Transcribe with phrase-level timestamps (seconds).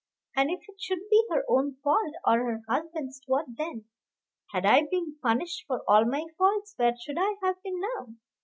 [0.35, 3.85] And if it should be her own fault, or her husband's what then?
[4.51, 8.15] Had I been punished for all my faults, where should I have been now?